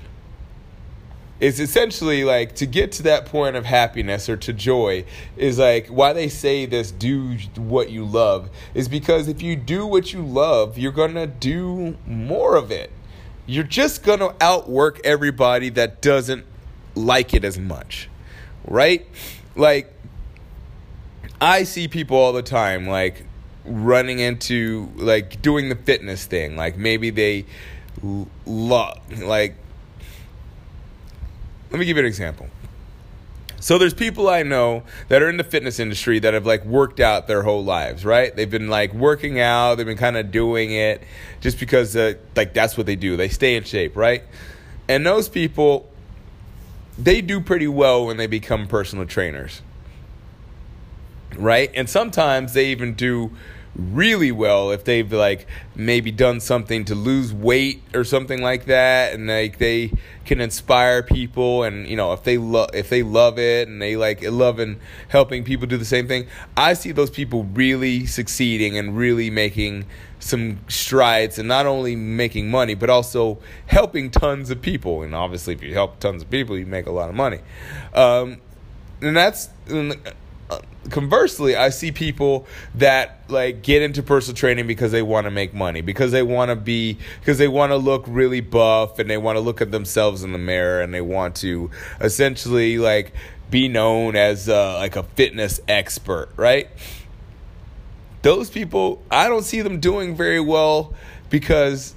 [1.40, 5.04] is essentially like to get to that point of happiness or to joy
[5.36, 9.86] is like why they say this do what you love is because if you do
[9.86, 12.90] what you love you're going to do more of it.
[13.46, 16.44] You're just going to outwork everybody that doesn't
[16.94, 18.08] like it as much
[18.66, 19.06] right?
[19.56, 19.92] Like
[21.40, 23.24] i see people all the time like
[23.64, 27.44] running into like doing the fitness thing like maybe they
[28.46, 29.54] love like
[31.70, 32.48] let me give you an example.
[33.60, 36.98] So there's people I know that are in the fitness industry that have like worked
[36.98, 38.34] out their whole lives, right?
[38.34, 41.02] They've been like working out, they've been kind of doing it
[41.40, 43.18] just because uh, like that's what they do.
[43.18, 44.24] They stay in shape, right?
[44.88, 45.90] And those people
[46.98, 49.62] they do pretty well when they become personal trainers.
[51.36, 51.70] Right?
[51.74, 53.30] And sometimes they even do
[53.92, 59.14] really well if they've like maybe done something to lose weight or something like that
[59.14, 59.92] and like they
[60.24, 63.96] can inspire people and you know if they love if they love it and they
[63.96, 68.96] like loving helping people do the same thing i see those people really succeeding and
[68.96, 69.84] really making
[70.20, 75.02] some strides and not only making money but also helping tons of people.
[75.02, 77.40] And obviously if you help tons of people you make a lot of money.
[77.94, 78.40] Um,
[79.00, 79.48] and that's
[80.90, 85.54] conversely, I see people that like get into personal training because they want to make
[85.54, 89.18] money, because they want to be, because they want to look really buff and they
[89.18, 93.12] want to look at themselves in the mirror and they want to essentially like
[93.50, 96.68] be known as uh, like a fitness expert, right?
[98.22, 100.94] Those people, I don't see them doing very well
[101.30, 101.94] because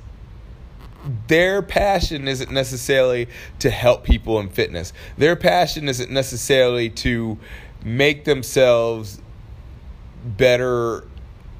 [1.27, 3.27] their passion isn't necessarily
[3.59, 4.93] to help people in fitness.
[5.17, 7.37] Their passion isn't necessarily to
[7.83, 9.19] make themselves
[10.25, 11.05] better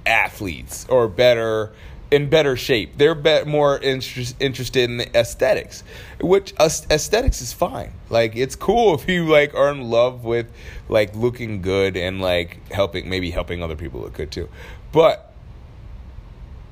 [0.05, 1.73] athletes or better
[2.13, 2.97] in better shape.
[2.97, 5.83] They're be- more interest, interested in aesthetics,
[6.21, 7.91] which aesthetics is fine.
[8.09, 10.45] Like it's cool if you like are in love with
[10.89, 14.47] like looking good and like helping maybe helping other people look good too.
[14.91, 15.33] But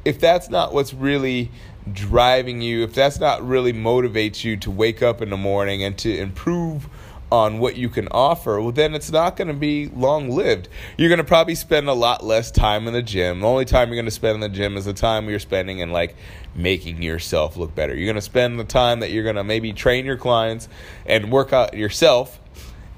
[0.06, 1.50] if that's not what's really
[1.92, 5.98] driving you, if that's not really motivates you to wake up in the morning and
[6.00, 6.88] to improve
[7.32, 10.67] on what you can offer, well, then it's not going to be long lived.
[10.98, 13.39] You're going to probably spend a lot less time in the gym.
[13.39, 15.80] The only time you're going to spend in the gym is the time you're spending
[15.80, 16.15] in like
[16.54, 17.96] making yourself look better.
[17.96, 20.67] You're going to spend the time that you're going to maybe train your clients
[21.06, 22.39] and work out yourself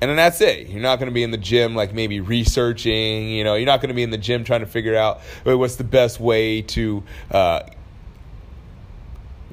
[0.03, 0.67] And then that's it.
[0.67, 3.29] You're not going to be in the gym, like maybe researching.
[3.29, 5.77] You know, you're not going to be in the gym trying to figure out what's
[5.77, 7.61] the best way to uh,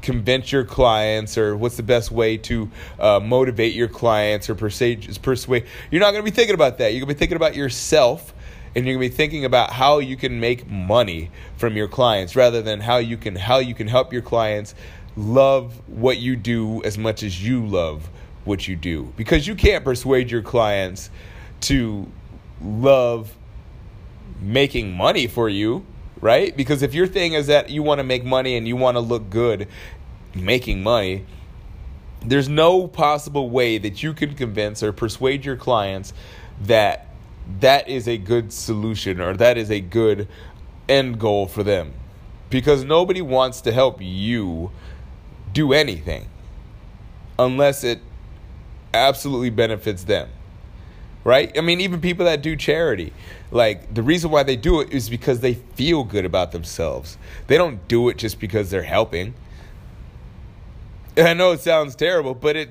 [0.02, 5.18] convince your clients or what's the best way to uh, motivate your clients or persuade,
[5.22, 5.66] persuade.
[5.90, 6.92] You're not going to be thinking about that.
[6.92, 8.34] You're going to be thinking about yourself
[8.74, 12.36] and you're going to be thinking about how you can make money from your clients
[12.36, 14.74] rather than how you can how you can help your clients
[15.16, 18.08] love what you do as much as you love
[18.44, 21.10] what you do because you can't persuade your clients
[21.60, 22.10] to
[22.62, 23.36] love
[24.40, 25.84] making money for you
[26.20, 26.56] right?
[26.56, 29.00] Because if your thing is that you want to make money and you want to
[29.00, 29.68] look good
[30.34, 31.24] making money,
[32.24, 36.12] there's no possible way that you can convince or persuade your clients
[36.60, 37.06] that
[37.60, 40.28] that is a good solution or that is a good
[40.88, 41.92] end goal for them.
[42.50, 44.70] Because nobody wants to help you
[45.52, 46.28] do anything
[47.38, 48.00] unless it
[48.92, 50.28] absolutely benefits them
[51.24, 51.56] right?
[51.56, 53.12] I mean, even people that do charity,
[53.50, 57.18] like the reason why they do it is because they feel good about themselves.
[57.46, 59.34] They don't do it just because they're helping.
[61.16, 62.70] And I know it sounds terrible, but it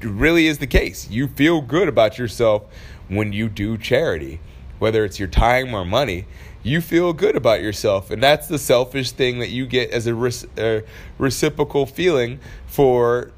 [0.00, 1.10] really is the case.
[1.10, 2.64] You feel good about yourself
[3.08, 4.40] when you do charity,
[4.78, 6.26] whether it's your time or money.
[6.62, 10.32] You feel good about yourself, and that's the selfish thing that you get as a,
[10.58, 10.82] a
[11.16, 13.30] reciprocal feeling for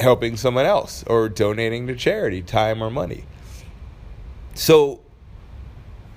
[0.00, 3.24] helping someone else or donating to charity, time or money.
[4.54, 5.00] So,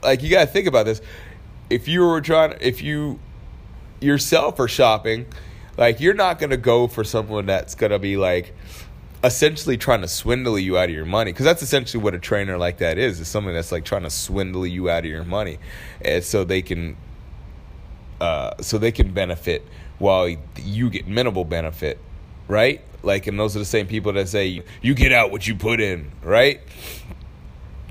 [0.04, 1.02] like, you got to think about this.
[1.70, 3.20] If you were trying, if you
[4.00, 5.26] yourself are shopping,
[5.78, 8.56] like, you're not going to go for someone that's going to be like,
[9.24, 11.32] essentially trying to swindle you out of your money.
[11.32, 14.10] Because that's essentially what a trainer like that is is someone that's like trying to
[14.10, 15.58] swindle you out of your money.
[16.02, 16.98] And so they can
[18.22, 19.66] uh, so they can benefit
[20.00, 22.00] while you get minimal benefit
[22.48, 22.82] right?
[23.04, 25.80] Like and those are the same people that say you get out what you put
[25.80, 26.62] in right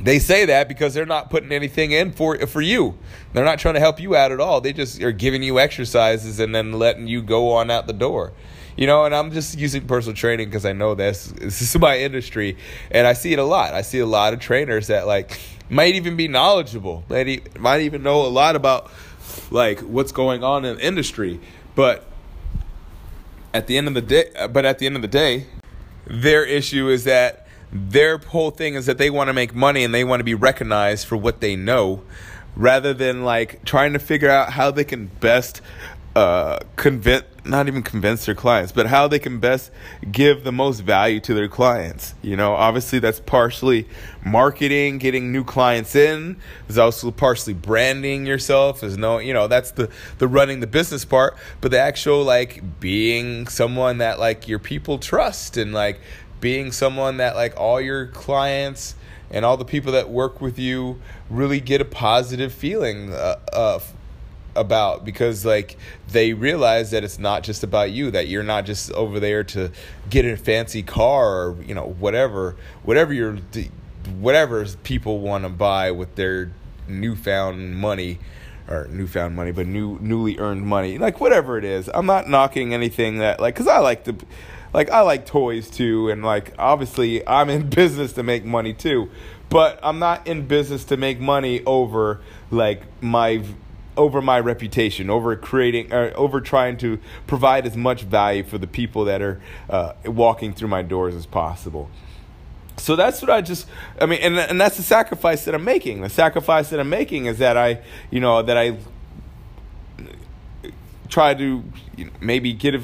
[0.07, 2.97] they say that because they're not putting anything in for for you.
[3.33, 4.61] They're not trying to help you out at all.
[4.61, 8.33] They just are giving you exercises and then letting you go on out the door.
[8.77, 11.99] You know, and I'm just using personal training because I know this this is my
[11.99, 12.57] industry,
[12.91, 13.75] and I see it a lot.
[13.75, 18.03] I see a lot of trainers that like might even be knowledgeable, might might even
[18.03, 18.91] know a lot about
[19.51, 21.41] like what's going on in the industry,
[21.75, 22.07] but
[23.53, 25.47] at the end of the day, but at the end of the day,
[26.07, 29.95] their issue is that their whole thing is that they want to make money and
[29.95, 32.03] they want to be recognized for what they know
[32.55, 35.61] rather than like trying to figure out how they can best
[36.15, 39.71] uh, convince not even convince their clients but how they can best
[40.11, 42.55] give the most value to their clients you know?
[42.55, 43.87] Obviously that's partially
[44.25, 46.37] marketing getting new clients in.
[46.67, 48.81] There's also partially branding yourself.
[48.81, 51.37] There's no you know that's the the running the business part.
[51.61, 56.01] But the actual like being someone that like your people trust and like
[56.41, 58.95] being someone that like all your clients
[59.31, 63.81] and all the people that work with you really get a positive feeling uh, uh,
[64.55, 65.77] about because like
[66.09, 69.71] they realize that it's not just about you that you're not just over there to
[70.09, 73.39] get a fancy car or you know whatever whatever your
[74.19, 76.51] whatever people want to buy with their
[76.89, 78.19] newfound money
[78.69, 81.91] or newfound money but new newly earned money like whatever it is.
[81.93, 84.17] I'm not knocking anything that like cuz i like to
[84.77, 89.09] like I like toys too, and like obviously I'm in business to make money too,
[89.49, 93.43] but I'm not in business to make money over like my
[93.97, 98.67] over my reputation, over creating, or over trying to provide as much value for the
[98.67, 101.89] people that are uh, walking through my doors as possible.
[102.77, 103.67] So that's what I just,
[103.99, 106.03] I mean, and and that's the sacrifice that I'm making.
[106.03, 108.77] The sacrifice that I'm making is that I, you know, that I
[111.09, 111.65] try to
[111.97, 112.81] you know, maybe get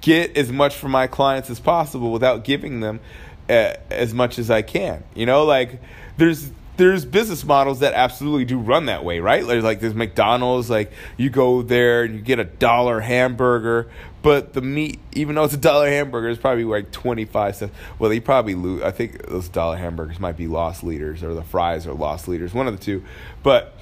[0.00, 3.00] get as much from my clients as possible without giving them
[3.48, 5.04] uh, as much as I can.
[5.14, 5.80] You know, like
[6.16, 9.46] there's there's business models that absolutely do run that way, right?
[9.46, 13.90] There's like there's McDonald's, like you go there and you get a dollar hamburger,
[14.22, 17.74] but the meat, even though it's a dollar hamburger, is probably like twenty five cents.
[17.98, 18.82] Well, they probably lose.
[18.82, 22.52] I think those dollar hamburgers might be loss leaders, or the fries are loss leaders,
[22.52, 23.04] one of the two.
[23.42, 23.74] But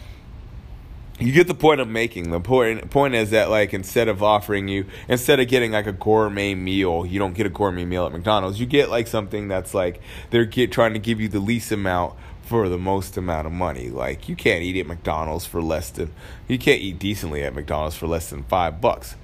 [1.21, 2.31] you get the point I'm making.
[2.31, 5.93] The point point is that like instead of offering you instead of getting like a
[5.93, 8.59] gourmet meal, you don't get a gourmet meal at McDonald's.
[8.59, 10.01] You get like something that's like
[10.31, 13.91] they're get, trying to give you the least amount for the most amount of money.
[13.91, 16.13] Like you can't eat at McDonald's for less than
[16.49, 19.17] you can't eat decently at McDonald's for less than 5 bucks,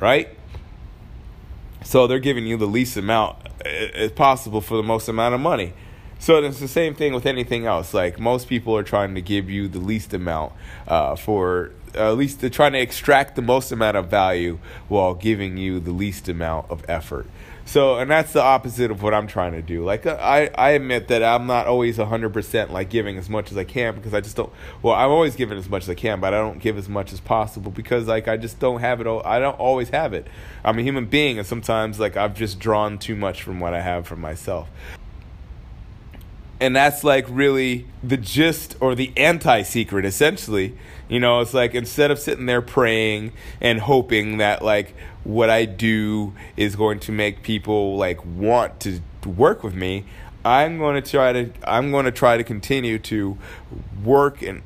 [0.00, 0.28] right?
[1.84, 5.72] So they're giving you the least amount as possible for the most amount of money.
[6.22, 7.92] So it's the same thing with anything else.
[7.92, 10.52] Like most people are trying to give you the least amount
[10.86, 15.14] uh, for uh, at least they're trying to extract the most amount of value while
[15.14, 17.26] giving you the least amount of effort.
[17.64, 19.84] So, and that's the opposite of what I'm trying to do.
[19.84, 23.64] Like, I, I admit that I'm not always 100% like giving as much as I
[23.64, 26.32] can because I just don't, well, I'm always giving as much as I can, but
[26.34, 29.22] I don't give as much as possible because, like, I just don't have it, all,
[29.24, 30.28] I don't always have it.
[30.64, 33.80] I'm a human being, and sometimes, like, I've just drawn too much from what I
[33.80, 34.68] have from myself
[36.62, 41.74] and that's like really the gist or the anti secret essentially you know it's like
[41.74, 44.94] instead of sitting there praying and hoping that like
[45.24, 50.04] what i do is going to make people like want to work with me
[50.44, 53.36] i'm going to try to i'm going to try to continue to
[54.04, 54.62] work and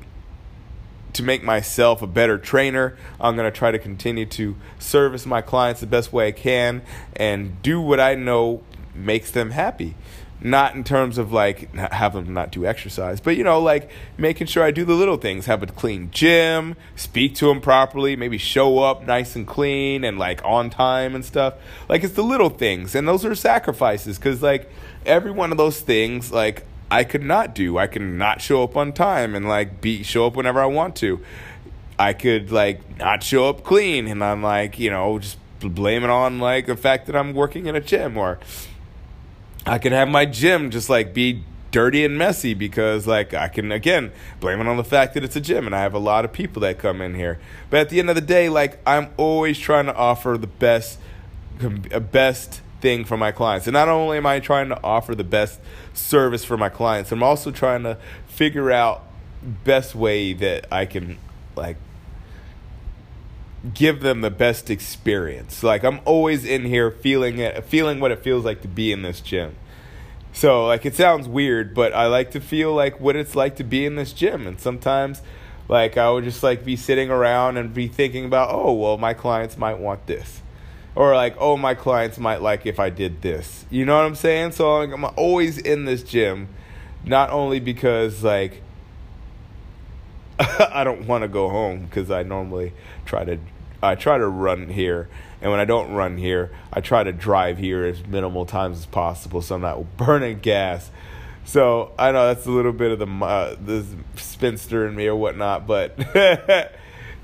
[1.13, 2.95] to make myself a better trainer.
[3.19, 6.83] I'm going to try to continue to service my clients the best way I can
[7.15, 8.61] and do what I know
[8.93, 9.95] makes them happy
[10.39, 14.47] not in terms of like have them not do exercise, but you know, like making
[14.47, 18.37] sure I do the little things, have a clean gym, speak to them properly, maybe
[18.37, 21.55] show up nice and clean and like on time and stuff.
[21.89, 24.69] Like it's the little things, and those are sacrifices because like
[25.05, 27.77] every one of those things, like I could not do.
[27.77, 30.95] I can not show up on time and like be show up whenever I want
[30.97, 31.19] to.
[31.97, 36.09] I could like not show up clean, and I'm like you know just blame it
[36.11, 38.37] on like the fact that I'm working in a gym or
[39.67, 43.71] I could have my gym just like be dirty and messy because like I can
[43.71, 46.23] again blame it on the fact that it's a gym and I have a lot
[46.23, 47.39] of people that come in here.
[47.69, 50.99] But at the end of the day, like I'm always trying to offer the best
[51.61, 53.67] uh, best thing for my clients.
[53.67, 55.59] And not only am I trying to offer the best
[55.93, 57.97] service for my clients, I'm also trying to
[58.27, 59.03] figure out
[59.41, 61.17] best way that I can
[61.55, 61.77] like
[63.73, 65.63] give them the best experience.
[65.63, 69.01] Like I'm always in here feeling it, feeling what it feels like to be in
[69.01, 69.55] this gym.
[70.33, 73.63] So like it sounds weird, but I like to feel like what it's like to
[73.63, 74.45] be in this gym.
[74.45, 75.21] And sometimes,
[75.67, 79.13] like I would just like be sitting around and be thinking about, oh well, my
[79.13, 80.41] clients might want this,
[80.95, 83.65] or like oh my clients might like if I did this.
[83.69, 84.51] You know what I'm saying?
[84.51, 86.49] So like, I'm always in this gym,
[87.03, 88.61] not only because like
[90.39, 92.73] I don't want to go home because I normally
[93.05, 93.39] try to
[93.81, 95.07] I try to run here,
[95.41, 98.85] and when I don't run here, I try to drive here as minimal times as
[98.85, 100.89] possible, so I'm not burning gas.
[101.45, 103.85] So I know that's a little bit of the uh, the
[104.15, 106.65] spinster in me or whatnot, but uh,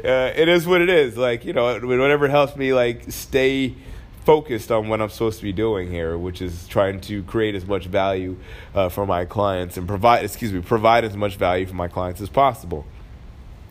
[0.03, 1.17] it is what it is.
[1.17, 3.75] Like you know, whatever helps me like stay
[4.23, 7.65] focused on what I'm supposed to be doing here, which is trying to create as
[7.65, 8.37] much value
[8.73, 12.21] uh, for my clients and provide excuse me provide as much value for my clients
[12.21, 12.85] as possible,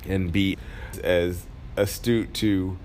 [0.07, 0.57] and be
[1.03, 1.47] as
[1.77, 2.79] astute to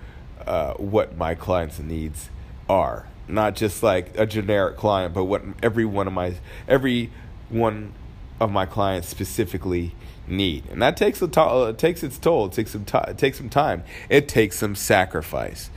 [0.45, 2.29] uh, what my clients' needs
[2.69, 3.07] are.
[3.27, 6.35] Not just like a generic client, but what every one of my
[6.67, 7.11] every
[7.49, 7.93] one
[8.39, 9.93] of my clients specifically
[10.27, 12.45] need, and that takes a to- uh, takes its toll.
[12.45, 13.83] It takes some t- it takes some time.
[14.09, 15.69] It takes some sacrifice.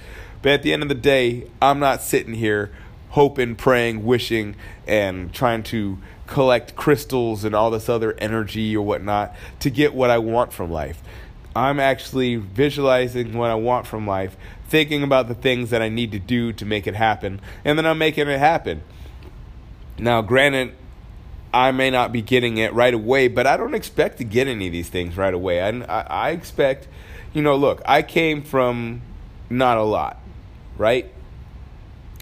[0.42, 2.70] But at the end of the day, I'm not sitting here
[3.10, 4.54] hoping, praying, wishing,
[4.86, 10.10] and trying to collect crystals and all this other energy or whatnot to get what
[10.10, 11.02] I want from life.
[11.54, 14.36] I'm actually visualizing what I want from life,
[14.68, 17.86] thinking about the things that I need to do to make it happen, and then
[17.86, 18.82] I'm making it happen.
[19.98, 20.74] Now, granted,
[21.52, 24.66] I may not be getting it right away, but I don't expect to get any
[24.66, 25.60] of these things right away.
[25.60, 26.86] I, I, expect,
[27.32, 29.02] you know, look, I came from
[29.48, 30.20] not a lot,
[30.78, 31.10] right?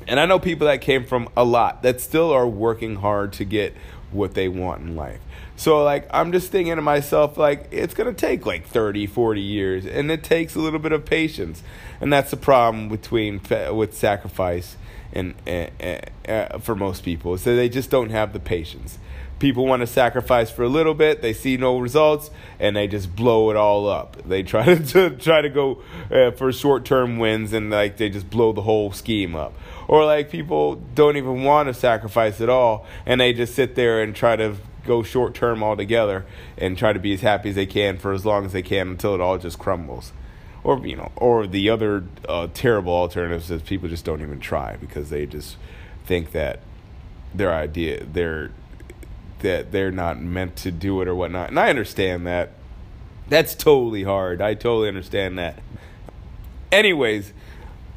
[0.06, 3.44] And I know people that came from a lot that still are working hard to
[3.44, 3.74] get
[4.10, 5.20] what they want in life.
[5.56, 9.40] So like I'm just thinking to myself like it's going to take like 30, 40
[9.40, 11.62] years and it takes a little bit of patience.
[12.00, 13.40] And that's the problem between
[13.72, 14.76] with sacrifice
[15.12, 15.98] and uh,
[16.30, 17.36] uh, for most people.
[17.38, 18.98] So they just don't have the patience.
[19.38, 23.14] People want to sacrifice for a little bit, they see no results, and they just
[23.14, 24.16] blow it all up.
[24.26, 28.30] They try to, to try to go uh, for short-term wins, and like they just
[28.30, 29.54] blow the whole scheme up.
[29.88, 34.02] Or like people don't even want to sacrifice at all, and they just sit there
[34.02, 36.26] and try to go short term altogether
[36.56, 38.88] and try to be as happy as they can for as long as they can
[38.88, 40.12] until it all just crumbles.
[40.62, 44.76] Or you know, or the other uh, terrible alternatives is people just don't even try
[44.76, 45.56] because they just
[46.04, 46.60] think that
[47.34, 48.50] their idea they're
[49.40, 51.50] that they're not meant to do it or whatnot.
[51.50, 52.50] And I understand that.
[53.28, 54.40] That's totally hard.
[54.40, 55.62] I totally understand that.
[56.72, 57.32] Anyways,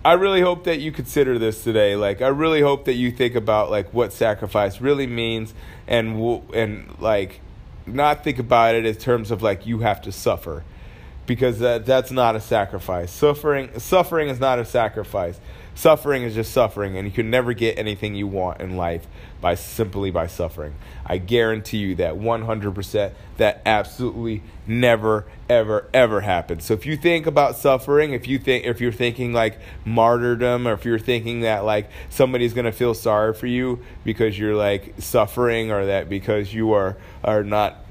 [0.04, 1.96] I really hope that you consider this today.
[1.96, 5.54] Like, I really hope that you think about like what sacrifice really means,
[5.88, 6.20] and
[6.56, 7.40] and like
[7.86, 10.64] not think about it in terms of like you have to suffer,
[11.28, 13.12] because that, that's not a sacrifice.
[13.12, 15.40] Suffering suffering is not a sacrifice.
[15.74, 19.08] Suffering is just suffering, and you can never get anything you want in life
[19.40, 20.76] by simply by suffering.
[21.06, 26.66] I guarantee you that 100% that absolutely never ever ever happens.
[26.66, 30.74] So if you think about suffering, if you think if you're thinking like martyrdom or
[30.74, 34.94] if you're thinking that like somebody's going to feel sorry for you because you're like
[35.00, 37.84] suffering or that because you are are not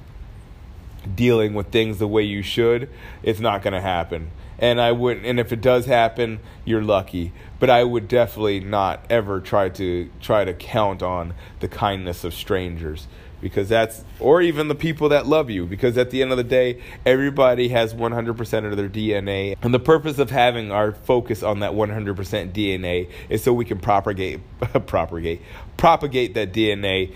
[1.14, 2.89] dealing with things the way you should,
[3.22, 4.31] it's not going to happen.
[4.61, 7.32] And I would and if it does happen, you're lucky.
[7.58, 12.34] But I would definitely not ever try to try to count on the kindness of
[12.34, 13.08] strangers.
[13.40, 15.64] Because that's or even the people that love you.
[15.64, 19.80] Because at the end of the day everybody has 100% of their DNA and the
[19.80, 24.40] purpose of having our focus on that 100% DNA is so we can propagate
[24.86, 25.40] propagate
[25.78, 27.14] propagate that DNA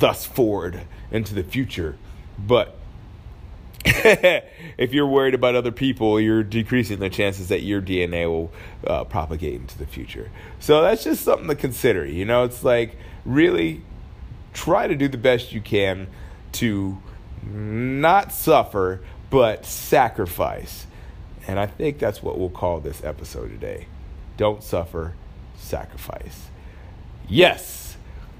[0.00, 0.80] thus forward
[1.10, 1.96] into the future.
[2.38, 2.76] But
[3.84, 8.52] if you're worried about other people, you're decreasing the chances that your DNA will
[8.86, 10.30] uh, propagate into the future.
[10.58, 12.04] So that's just something to consider.
[12.04, 13.82] You know, it's like really
[14.52, 16.08] try to do the best you can
[16.52, 17.00] to
[17.42, 19.00] not suffer,
[19.30, 20.86] but sacrifice.
[21.46, 23.86] And I think that's what we'll call this episode today.
[24.36, 25.14] Don't suffer,
[25.56, 26.48] sacrifice.
[27.28, 27.89] Yes.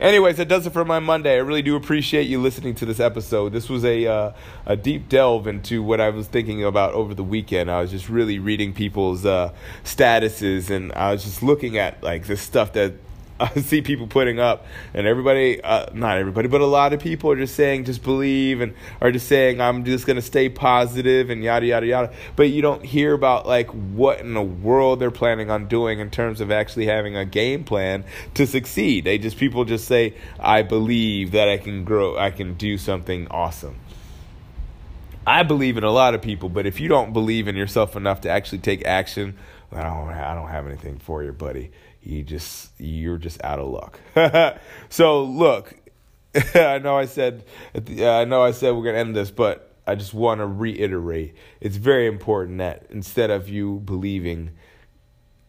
[0.00, 1.34] Anyways, that does it for my Monday.
[1.34, 3.52] I really do appreciate you listening to this episode.
[3.52, 4.32] This was a uh,
[4.64, 7.70] a deep delve into what I was thinking about over the weekend.
[7.70, 9.52] I was just really reading people's uh,
[9.84, 12.94] statuses, and I was just looking at like the stuff that
[13.56, 17.30] I see people putting up, and everybody, uh, not everybody, but a lot of people
[17.30, 21.30] are just saying, just believe, and are just saying, I'm just going to stay positive,
[21.30, 22.12] and yada, yada, yada.
[22.36, 26.10] But you don't hear about, like, what in the world they're planning on doing in
[26.10, 29.04] terms of actually having a game plan to succeed.
[29.04, 33.26] They just, people just say, I believe that I can grow, I can do something
[33.28, 33.76] awesome.
[35.26, 38.20] I believe in a lot of people, but if you don't believe in yourself enough
[38.22, 39.38] to actually take action,
[39.72, 41.70] I don't, I don't have anything for you, buddy
[42.02, 44.00] you just you're just out of luck.
[44.88, 45.74] so look,
[46.54, 47.44] I know I said
[47.74, 51.76] I know I said we're gonna end this, but I just want to reiterate: it's
[51.76, 54.52] very important that instead of you believing,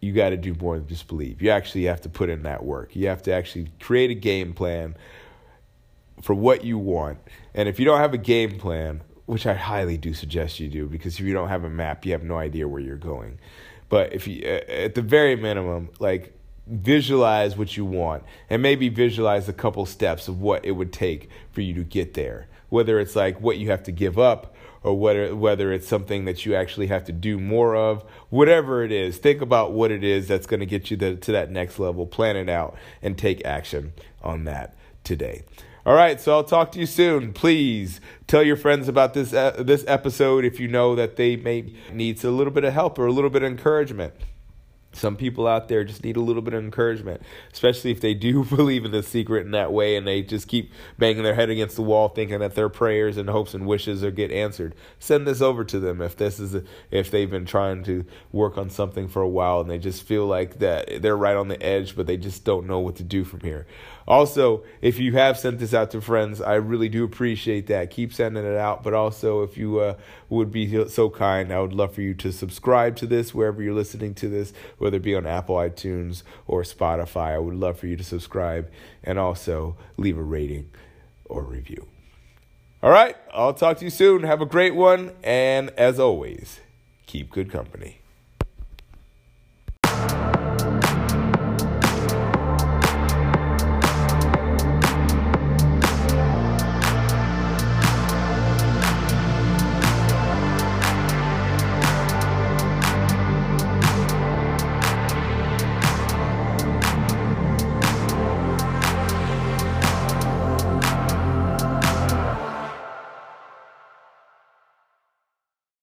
[0.02, 1.41] you got to do more than just believe.
[1.41, 2.95] You actually have to put in that work.
[2.95, 4.95] You have to actually create a game plan
[6.22, 7.20] for what you want.
[7.54, 10.88] And if you don't have a game plan, which I highly do suggest you do,
[10.88, 13.39] because if you don't have a map, you have no idea where you're going.
[13.89, 16.34] But if you, at the very minimum, like
[16.72, 21.30] visualize what you want and maybe visualize a couple steps of what it would take
[21.51, 24.97] for you to get there whether it's like what you have to give up or
[24.97, 29.17] whether whether it's something that you actually have to do more of whatever it is
[29.17, 32.07] think about what it is that's going to get you the, to that next level
[32.07, 33.93] plan it out and take action
[34.24, 35.43] on that today
[35.84, 37.34] all right, so I'll talk to you soon.
[37.34, 41.74] Please tell your friends about this uh, this episode if you know that they may
[41.91, 44.13] need a little bit of help or a little bit of encouragement.
[44.94, 47.22] Some people out there just need a little bit of encouragement,
[47.54, 50.72] especially if they do believe in the secret in that way and they just keep
[50.98, 54.12] banging their head against the wall thinking that their prayers and hopes and wishes are
[54.12, 54.76] get answered.
[55.00, 58.58] Send this over to them if this is a, if they've been trying to work
[58.58, 61.62] on something for a while and they just feel like that they're right on the
[61.64, 63.66] edge but they just don't know what to do from here.
[64.12, 67.91] Also, if you have sent this out to friends, I really do appreciate that.
[67.91, 68.84] Keep sending it out.
[68.84, 69.93] But also, if you uh,
[70.28, 73.74] would be so kind, I would love for you to subscribe to this wherever you're
[73.74, 77.36] listening to this, whether it be on Apple iTunes or Spotify.
[77.36, 78.70] I would love for you to subscribe
[79.01, 80.72] and also leave a rating
[81.24, 81.88] or review.
[82.84, 84.24] All right, I'll talk to you soon.
[84.24, 85.14] Have a great one.
[85.24, 86.59] And as always,
[87.05, 88.01] keep good company.